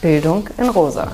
[0.00, 1.12] Bildung in Rosa.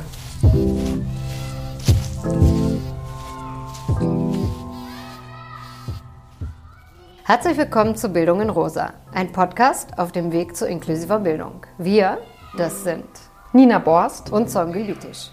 [7.25, 11.67] Herzlich willkommen zu Bildung in Rosa, ein Podcast auf dem Weg zu inklusiver Bildung.
[11.79, 12.19] Wir,
[12.57, 13.09] das sind
[13.53, 15.31] Nina Borst und Songül Bitisch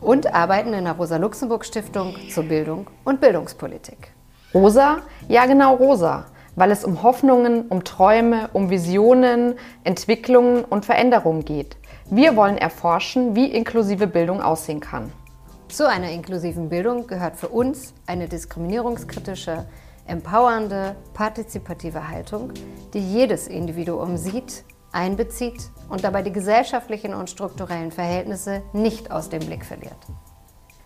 [0.00, 4.14] und arbeiten in der Rosa-Luxemburg-Stiftung zur Bildung und Bildungspolitik.
[4.54, 5.02] Rosa?
[5.28, 11.76] Ja, genau Rosa, weil es um Hoffnungen, um Träume, um Visionen, Entwicklungen und Veränderungen geht.
[12.10, 15.12] Wir wollen erforschen, wie inklusive Bildung aussehen kann.
[15.68, 19.66] Zu einer inklusiven Bildung gehört für uns eine diskriminierungskritische,
[20.06, 22.52] empowernde, partizipative Haltung,
[22.94, 29.40] die jedes Individuum sieht, einbezieht und dabei die gesellschaftlichen und strukturellen Verhältnisse nicht aus dem
[29.40, 29.98] Blick verliert.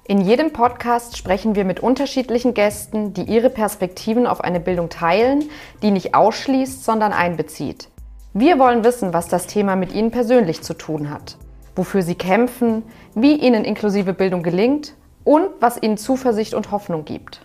[0.04, 5.44] In jedem Podcast sprechen wir mit unterschiedlichen Gästen, die ihre Perspektiven auf eine Bildung teilen,
[5.82, 7.88] die nicht ausschließt, sondern einbezieht.
[8.32, 11.36] Wir wollen wissen, was das Thema mit Ihnen persönlich zu tun hat,
[11.76, 12.82] wofür Sie kämpfen,
[13.14, 17.42] wie Ihnen inklusive Bildung gelingt und was Ihnen Zuversicht und Hoffnung gibt.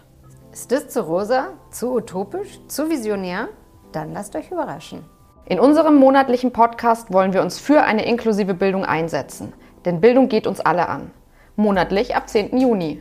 [0.53, 3.49] Ist das zu rosa, zu utopisch, zu visionär?
[3.91, 5.03] Dann lasst euch überraschen.
[5.45, 10.47] In unserem monatlichen Podcast wollen wir uns für eine inklusive Bildung einsetzen, denn Bildung geht
[10.47, 11.11] uns alle an.
[11.57, 12.57] Monatlich ab 10.
[12.57, 12.99] Juni.